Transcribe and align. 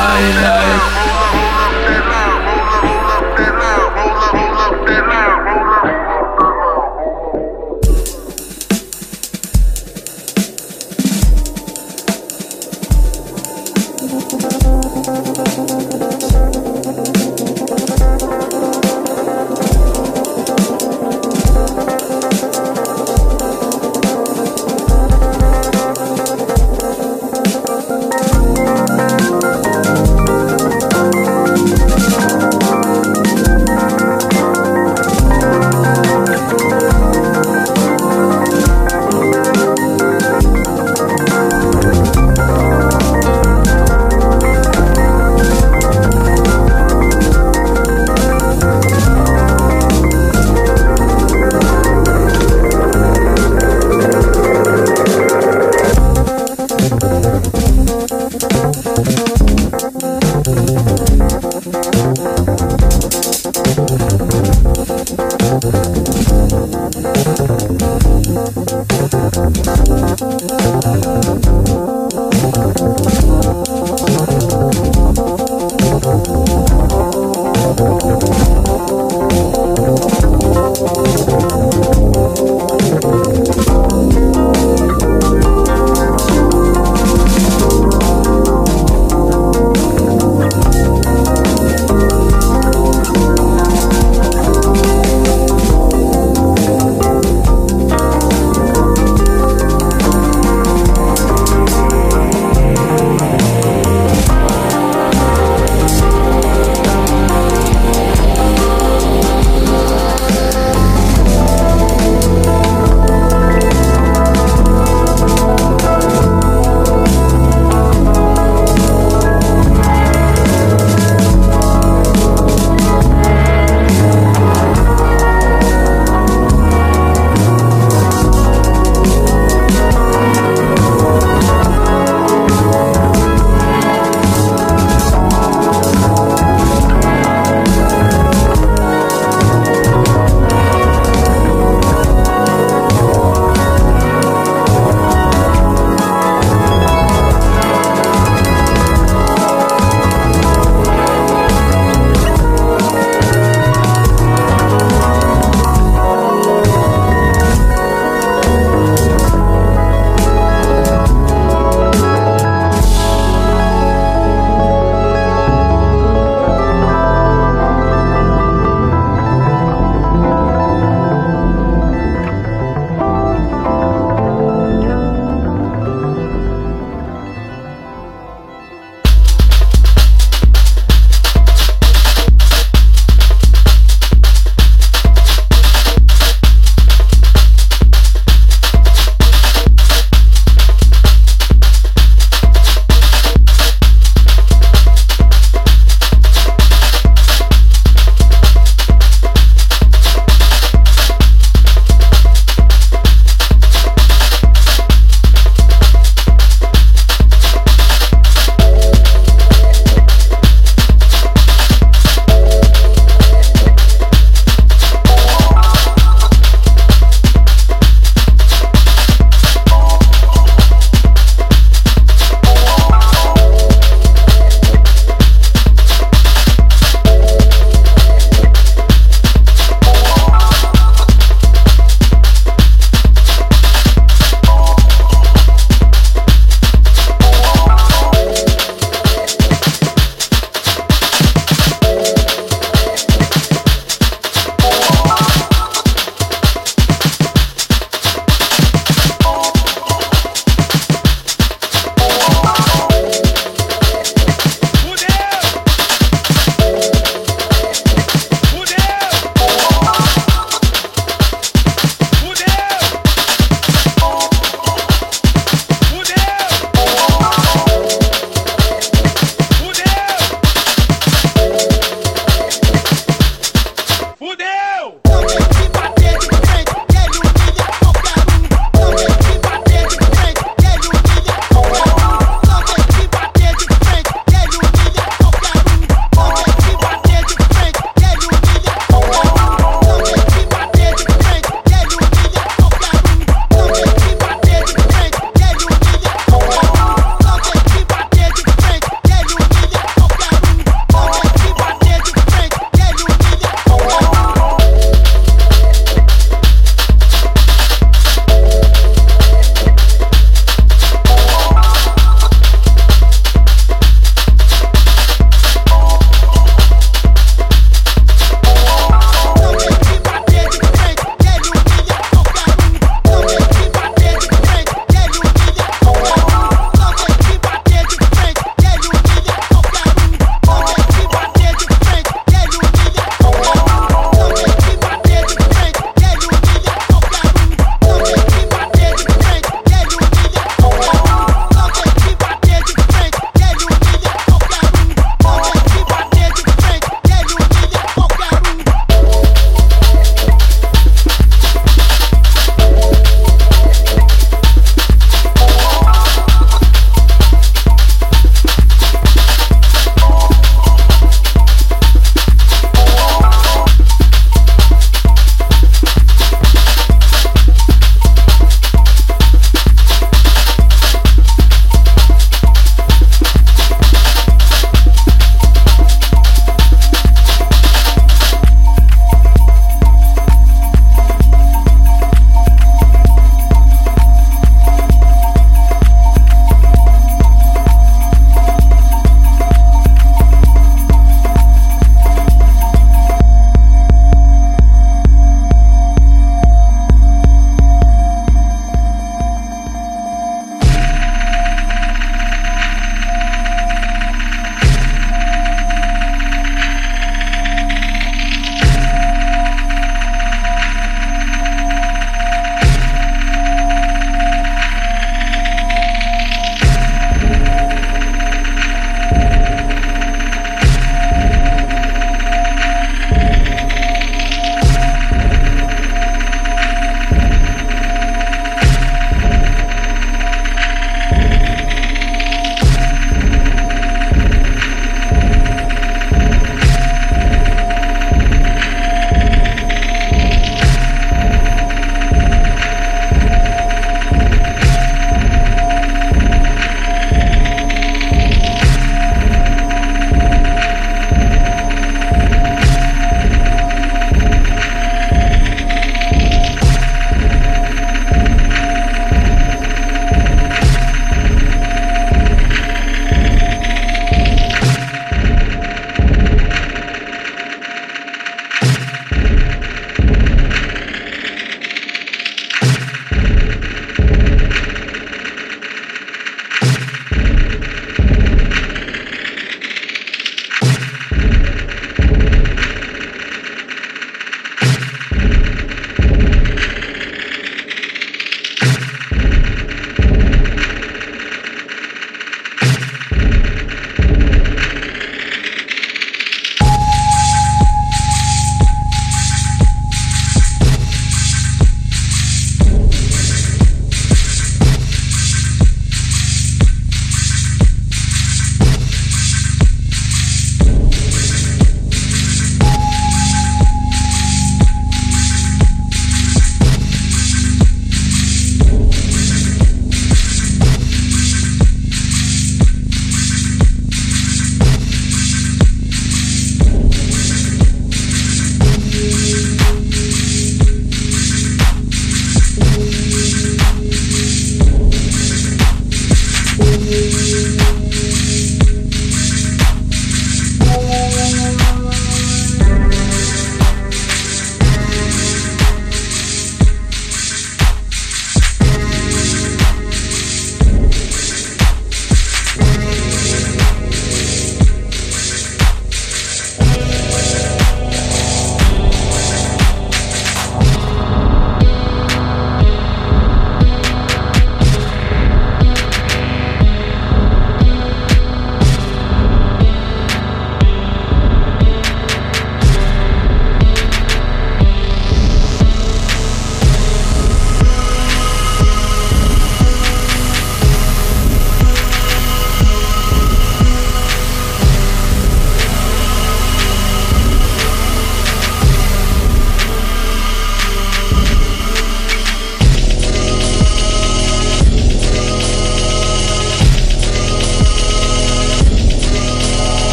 I 0.00 0.32
love 0.42 0.57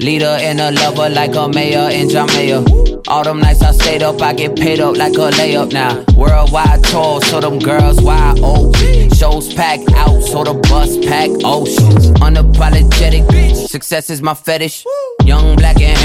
Leader 0.00 0.26
and 0.26 0.60
a 0.60 0.70
lover 0.70 1.08
like 1.08 1.34
a 1.34 1.48
mayor 1.48 1.90
in 1.90 2.08
Jamaica. 2.08 3.02
All 3.08 3.24
them 3.24 3.40
nights 3.40 3.62
I 3.62 3.72
stayed 3.72 4.02
up, 4.02 4.22
I 4.22 4.32
get 4.32 4.54
paid 4.54 4.78
up 4.78 4.96
like 4.96 5.14
a 5.14 5.30
layup 5.30 5.72
now. 5.72 6.04
Worldwide 6.16 6.84
tour, 6.84 7.20
so 7.22 7.40
them 7.40 7.58
girls 7.58 8.00
wide 8.00 8.38
open. 8.38 9.10
Shows 9.12 9.52
packed 9.54 9.90
out, 9.94 10.20
so 10.22 10.44
the 10.44 10.54
bus 10.54 10.96
pack 11.04 11.30
oceans. 11.44 12.10
Unapologetic, 12.20 13.56
success 13.68 14.08
is 14.08 14.22
my 14.22 14.34
fetish. 14.34 14.84
Young, 15.24 15.56
black, 15.56 15.80
and 15.80 15.98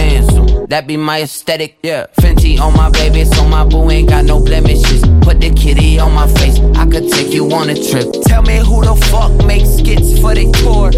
that 0.69 0.87
be 0.87 0.97
my 0.97 1.21
aesthetic. 1.21 1.77
Yeah, 1.83 2.07
Fenty 2.19 2.59
on 2.59 2.73
my 2.73 2.89
baby, 2.89 3.25
so 3.25 3.47
my 3.47 3.65
boo 3.65 3.89
ain't 3.89 4.09
got 4.09 4.25
no 4.25 4.39
blemishes. 4.39 5.01
Put 5.21 5.39
the 5.41 5.53
kitty 5.55 5.99
on 5.99 6.13
my 6.13 6.27
face, 6.27 6.59
I 6.75 6.85
could 6.85 7.09
take 7.11 7.33
you 7.33 7.51
on 7.51 7.69
a 7.69 7.75
trip. 7.75 8.07
Tell 8.25 8.41
me 8.41 8.57
who 8.57 8.83
the 8.83 8.95
fuck 9.09 9.31
makes 9.45 9.69
skits 9.69 10.19
for 10.19 10.33
they 10.33 10.51
tour. 10.51 10.91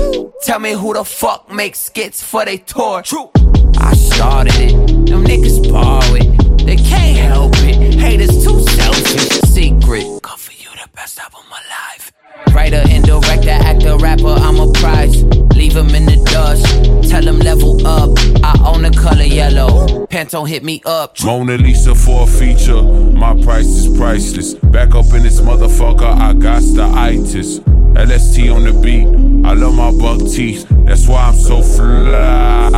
Tell 0.44 0.60
me 0.60 0.74
who 0.74 0.94
the 0.94 1.04
fuck 1.04 1.52
makes 1.52 1.80
skits 1.80 2.22
for 2.22 2.46
they 2.46 2.58
tour. 2.58 3.02
True. 3.02 3.30
I 3.78 3.94
started 3.94 4.56
it, 4.56 4.72
them 5.08 5.24
niggas 5.24 5.72
borrow 5.72 6.16
it. 6.16 6.66
They 6.66 6.78
can't 6.78 7.18
help 7.18 7.54
it. 7.58 7.96
Haters 7.96 8.44
too 8.44 8.65
Pantone 20.16 20.48
hit 20.48 20.64
me 20.64 20.82
up. 20.86 21.22
Mona 21.26 21.58
Lisa 21.58 21.94
for 21.94 22.24
a 22.24 22.26
feature. 22.26 22.82
My 22.82 23.34
price 23.44 23.66
is 23.66 23.98
priceless. 23.98 24.54
Back 24.54 24.96
up 24.96 25.08
in 25.14 25.24
this 25.24 25.42
motherfucker, 25.42 26.10
I 26.10 26.32
got 26.32 26.62
the 26.62 26.86
itis. 26.86 27.60
LST 27.60 28.48
on 28.48 28.64
the 28.64 28.72
beat. 28.82 29.08
I 29.46 29.52
love 29.52 29.76
my 29.76 29.92
buck 29.92 30.20
teeth. 30.32 30.66
That's 30.86 31.06
why 31.10 31.22
I'm 31.24 31.36
so 31.36 31.62
fly. 31.62 32.72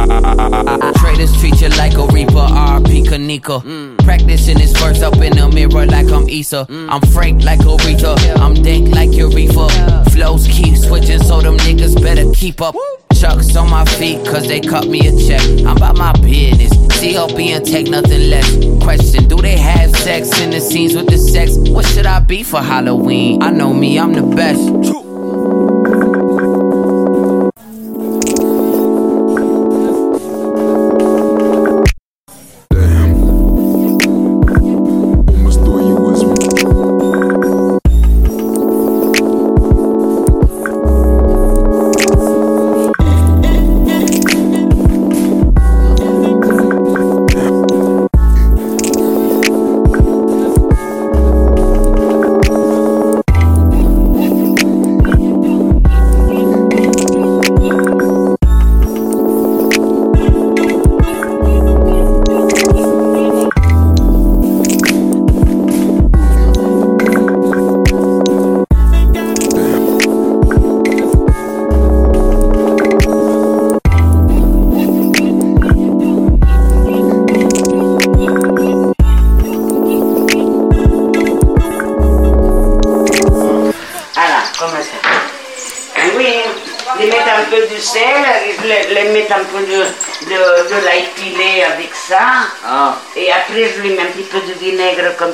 Traders 0.96 1.40
treat 1.40 1.62
you 1.62 1.70
like 1.70 1.94
a 1.94 2.08
reaper, 2.08 2.32
RP 2.34 3.06
Kanika. 3.06 3.62
Mm. 3.62 4.00
Practicing 4.04 4.58
this 4.58 4.76
verse 4.76 5.04
up 5.04 5.18
in 5.18 5.38
the 5.38 5.48
mirror 5.48 5.86
like 5.86 6.10
I'm 6.10 6.28
Issa. 6.28 6.66
Mm. 6.68 6.90
I'm 6.90 7.02
Frank 7.12 7.44
like 7.44 7.60
a 7.60 7.66
Aretha. 7.66 8.18
I'm 8.40 8.56
dank 8.56 8.96
like 8.96 9.14
Eureka. 9.14 9.68
Yeah. 9.70 10.04
Flows 10.06 10.48
keep 10.48 10.76
switching, 10.76 11.22
so 11.22 11.42
them 11.42 11.58
niggas 11.58 12.02
better 12.02 12.32
keep 12.32 12.62
up. 12.62 12.74
Woo. 12.74 12.82
Chucks 13.14 13.56
on 13.56 13.70
my 13.70 13.86
feet, 13.86 14.26
cause 14.26 14.48
they 14.48 14.60
cut 14.60 14.88
me 14.88 15.08
a 15.08 15.28
check. 15.28 15.42
I'm 15.68 15.78
about 15.78 15.98
my 15.98 16.14
business. 16.14 16.87
CLB 16.98 17.56
and 17.56 17.64
take 17.64 17.88
nothing 17.90 18.30
less. 18.32 18.50
Question 18.84 19.28
Do 19.28 19.38
they 19.38 19.58
have 19.58 19.96
sex 19.98 20.40
in 20.42 20.50
the 20.50 20.60
scenes 20.60 20.96
with 20.96 21.08
the 21.08 21.18
sex? 21.18 21.56
What 21.70 21.86
should 21.86 22.08
I 22.08 22.20
be 22.20 22.42
for 22.42 22.60
Halloween? 22.60 23.44
I 23.44 23.52
know 23.52 23.72
me, 23.72 24.00
I'm 24.00 24.14
the 24.14 24.24
best. 24.24 25.07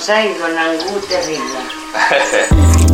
José 0.05 0.31
y 0.31 0.33
don 0.33 0.57
Angú 0.57 0.99
Terrible. 1.07 2.89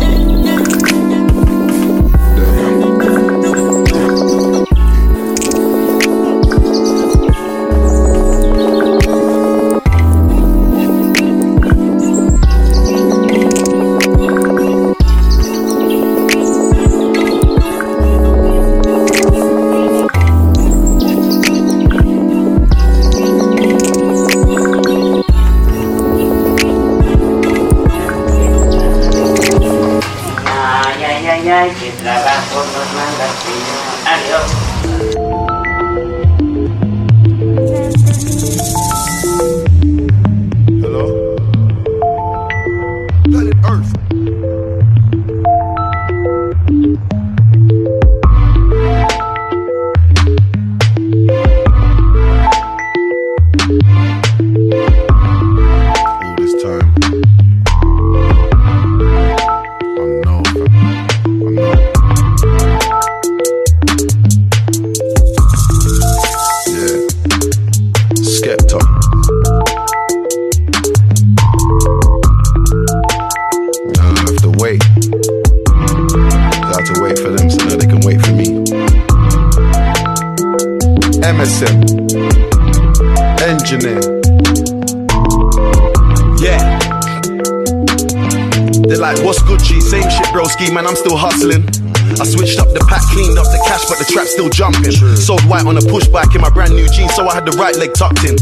donnent 97.18 97.30
un 97.30 97.42
goût 97.42 97.52
terrible. 97.52 97.60
right 97.60 97.76
leg 97.78 97.94
tucked 97.94 98.24
in. 98.24 98.38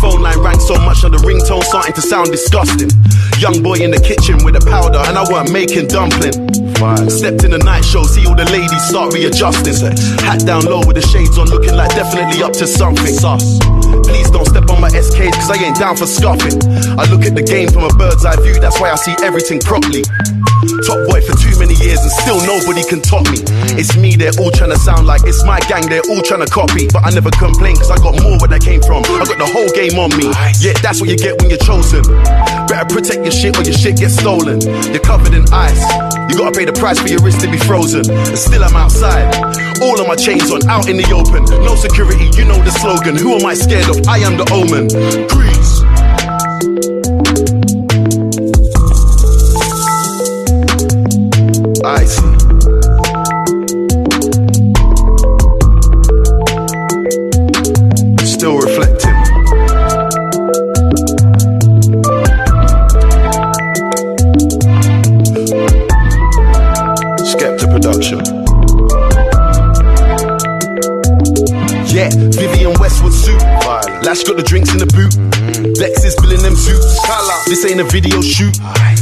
Phone 0.00 0.22
line 0.22 0.38
rang 0.40 0.60
so 0.60 0.74
much 0.74 1.04
on 1.04 1.12
the 1.12 1.18
ringtone 1.18 1.62
starting 1.64 1.94
to 1.94 2.00
sound 2.00 2.30
disgusting. 2.30 2.90
Young 3.38 3.62
boy 3.62 3.78
in 3.78 3.90
the 3.90 4.00
kitchen 4.00 4.44
with 4.44 4.56
a 4.56 4.64
powder, 4.70 4.98
and 5.06 5.16
I 5.18 5.24
weren't 5.30 5.52
making 5.52 5.88
dumpling. 5.88 6.57
Stepped 6.78 7.42
in 7.42 7.50
the 7.50 7.58
night 7.58 7.82
show, 7.82 8.06
see 8.06 8.22
all 8.22 8.38
the 8.38 8.46
ladies 8.54 8.78
start 8.86 9.10
readjusting. 9.10 9.74
Hat 10.22 10.46
down 10.46 10.62
low 10.62 10.78
with 10.86 10.94
the 10.94 11.02
shades 11.02 11.34
on, 11.34 11.50
looking 11.50 11.74
like 11.74 11.90
definitely 11.90 12.38
up 12.38 12.54
to 12.54 12.70
something. 12.70 13.18
Sus. 13.18 13.58
Please 14.06 14.30
don't 14.30 14.46
step 14.46 14.70
on 14.70 14.78
my 14.80 14.88
SKs, 14.94 15.34
cause 15.34 15.50
I 15.50 15.58
ain't 15.58 15.74
down 15.74 15.98
for 15.98 16.06
scuffing. 16.06 16.54
I 16.94 17.02
look 17.10 17.26
at 17.26 17.34
the 17.34 17.42
game 17.42 17.66
from 17.66 17.82
a 17.82 17.90
bird's 17.98 18.22
eye 18.22 18.38
view, 18.46 18.62
that's 18.62 18.78
why 18.78 18.94
I 18.94 18.96
see 18.96 19.10
everything 19.26 19.58
properly. 19.58 20.06
Top 20.86 21.02
boy 21.10 21.18
for 21.18 21.34
too 21.34 21.50
many 21.58 21.74
years 21.82 21.98
and 21.98 22.14
still 22.22 22.38
nobody 22.46 22.86
can 22.86 23.02
top 23.02 23.26
me. 23.26 23.42
It's 23.74 23.98
me, 23.98 24.14
they're 24.14 24.38
all 24.38 24.54
trying 24.54 24.70
to 24.70 24.78
sound 24.78 25.02
like 25.02 25.26
it's 25.26 25.42
my 25.42 25.58
gang, 25.66 25.82
they're 25.90 26.06
all 26.06 26.22
trying 26.22 26.46
to 26.46 26.50
copy. 26.50 26.86
But 26.86 27.02
I 27.02 27.10
never 27.10 27.34
complain 27.34 27.74
cause 27.74 27.90
I 27.90 27.98
got 27.98 28.14
more 28.22 28.38
where 28.38 28.50
that 28.54 28.62
came 28.62 28.82
from. 28.86 29.02
I 29.02 29.26
got 29.26 29.34
the 29.34 29.50
whole 29.50 29.70
game 29.74 29.98
on 29.98 30.14
me. 30.14 30.30
Yeah, 30.62 30.78
that's 30.78 31.02
what 31.02 31.10
you 31.10 31.18
get 31.18 31.42
when 31.42 31.50
you're 31.50 31.62
chosen. 31.62 32.06
Better 32.70 32.86
protect 32.86 33.26
your 33.26 33.34
shit 33.34 33.58
or 33.58 33.66
your 33.66 33.74
shit 33.74 33.98
gets 33.98 34.14
stolen. 34.14 34.62
You're 34.94 35.02
covered 35.02 35.34
in 35.34 35.42
ice. 35.50 36.17
You 36.28 36.36
gotta 36.36 36.56
pay 36.56 36.64
the 36.64 36.72
price 36.72 36.98
for 36.98 37.08
your 37.08 37.20
wrist 37.20 37.40
to 37.40 37.50
be 37.50 37.58
frozen. 37.58 38.04
And 38.10 38.38
still 38.38 38.62
I'm 38.62 38.76
outside. 38.76 39.34
All 39.80 40.00
of 40.00 40.06
my 40.06 40.16
chains 40.16 40.50
on, 40.50 40.66
out 40.68 40.88
in 40.88 40.96
the 40.96 41.08
open. 41.12 41.44
No 41.64 41.74
security, 41.74 42.28
you 42.36 42.44
know 42.44 42.60
the 42.62 42.70
slogan. 42.70 43.16
Who 43.16 43.34
am 43.34 43.46
I 43.46 43.54
scared 43.54 43.88
of? 43.88 44.06
I 44.06 44.18
am 44.18 44.36
the 44.36 44.46
omen. 44.52 44.88
Grease. 45.28 45.77
Got 74.28 74.36
the 74.36 74.42
drinks 74.42 74.72
in 74.72 74.78
the 74.78 74.86
boot. 74.92 75.16
Mm-hmm. 75.16 75.72
Lex 75.80 76.04
is 76.04 76.14
billing 76.20 76.42
them 76.42 76.54
suits. 76.54 77.00
This 77.48 77.64
ain't 77.64 77.80
a 77.80 77.84
video 77.84 78.20
shoot. 78.20 78.52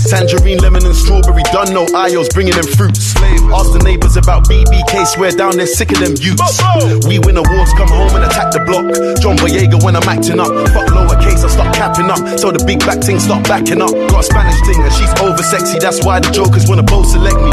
Tangerine, 0.07 0.59
lemon, 0.59 0.87
and 0.87 0.95
strawberry. 0.95 1.43
Done 1.53 1.75
no 1.75 1.85
IOs, 1.87 2.33
bringing 2.33 2.55
them 2.55 2.67
fruits. 2.79 3.15
Ask 3.51 3.73
the 3.73 3.83
neighbors 3.83 4.17
about 4.17 4.45
BBK. 4.47 5.07
Swear 5.07 5.33
down, 5.33 5.57
they're 5.57 5.67
sick 5.67 5.93
of 5.93 5.99
them 5.99 6.15
youths. 6.19 6.59
We 7.07 7.19
win 7.19 7.37
awards, 7.37 7.73
come 7.75 7.89
home 7.89 8.15
and 8.15 8.25
attack 8.27 8.53
the 8.55 8.63
block. 8.67 8.87
John 9.23 9.37
Boyega 9.39 9.83
when 9.83 9.97
I'm 9.97 10.07
acting 10.07 10.39
up. 10.39 10.51
Fuck 10.71 10.95
lowercase, 10.95 11.43
I 11.43 11.49
start 11.51 11.75
capping 11.75 12.11
up. 12.11 12.23
So 12.39 12.51
the 12.51 12.63
big 12.67 12.81
back 12.87 13.03
thing 13.03 13.19
start 13.19 13.47
backing 13.49 13.83
up. 13.83 13.91
Got 14.11 14.21
a 14.21 14.27
Spanish 14.27 14.59
thing 14.67 14.79
and 14.83 14.93
she's 14.95 15.11
over 15.23 15.43
sexy. 15.43 15.79
That's 15.79 16.05
why 16.05 16.21
the 16.21 16.31
jokers 16.31 16.69
wanna 16.69 16.83
both 16.83 17.07
select 17.11 17.39
me. 17.39 17.51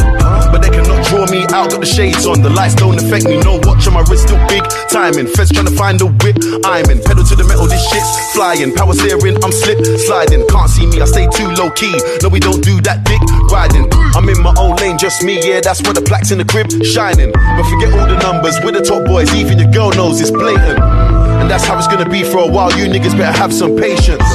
But 0.54 0.62
they 0.62 0.70
cannot 0.70 1.06
draw 1.10 1.26
me 1.30 1.46
out. 1.54 1.74
Got 1.74 1.82
the 1.82 1.90
shades 1.90 2.26
on, 2.26 2.42
the 2.42 2.50
lights 2.50 2.76
don't 2.76 2.98
affect 2.98 3.26
me. 3.26 3.38
No 3.42 3.62
watch 3.66 3.86
on 3.88 3.94
my 3.94 4.06
wrist, 4.10 4.30
still 4.30 4.42
big 4.50 4.66
timing. 4.90 5.26
Feds 5.30 5.54
trying 5.54 5.70
to 5.70 5.76
find 5.78 6.02
a 6.02 6.10
whip. 6.22 6.38
I'm 6.66 6.90
in 6.90 7.02
pedal 7.02 7.24
to 7.24 7.36
the 7.38 7.46
metal, 7.46 7.66
this 7.66 7.82
shit's 7.90 8.10
flying. 8.34 8.74
Power 8.74 8.94
steering, 8.94 9.38
I'm 9.42 9.54
slip 9.54 9.82
sliding. 10.06 10.46
Can't 10.50 10.70
see 10.70 10.86
me, 10.86 11.02
I 11.02 11.06
stay 11.06 11.26
too 11.34 11.50
low 11.58 11.70
key. 11.72 11.94
No, 12.22 12.30
we 12.30 12.43
don't 12.44 12.62
do 12.62 12.82
that 12.82 13.04
dick 13.08 13.24
riding. 13.48 13.88
I'm 14.14 14.28
in 14.28 14.42
my 14.44 14.54
own 14.60 14.76
lane, 14.76 14.98
just 14.98 15.24
me, 15.24 15.40
yeah, 15.40 15.62
that's 15.62 15.82
where 15.82 15.94
the 15.94 16.02
plaques 16.02 16.32
in 16.32 16.38
the 16.38 16.46
crib 16.46 16.70
shining. 16.84 17.32
But 17.32 17.64
forget 17.64 17.96
all 17.98 18.06
the 18.06 18.20
numbers, 18.20 18.60
we're 18.64 18.74
the 18.74 18.84
top 18.84 19.06
boys, 19.06 19.34
even 19.34 19.58
your 19.58 19.72
girl 19.72 19.92
knows 19.92 20.20
it's 20.20 20.30
blatant. 20.30 20.78
And 20.78 21.50
that's 21.50 21.64
how 21.66 21.78
it's 21.78 21.88
gonna 21.88 22.10
be 22.10 22.24
for 22.24 22.40
a 22.40 22.48
while, 22.48 22.72
you 22.78 22.86
niggas 22.86 23.18
better 23.18 23.36
have 23.38 23.54
some 23.54 23.78
patience. 23.78 24.28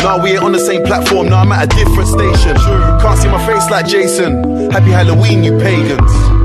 Now 0.00 0.22
we 0.22 0.32
ain't 0.32 0.42
on 0.42 0.52
the 0.52 0.58
same 0.58 0.82
platform, 0.84 1.28
now 1.28 1.40
I'm 1.40 1.52
at 1.52 1.72
a 1.72 1.76
different 1.76 2.08
station. 2.08 2.56
Can't 3.04 3.18
see 3.18 3.28
my 3.28 3.44
face 3.46 3.68
like 3.70 3.86
Jason. 3.86 4.70
Happy 4.70 4.90
Halloween, 4.90 5.44
you 5.44 5.58
pagans. 5.58 6.35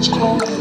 It's 0.00 0.08
called. 0.08 0.59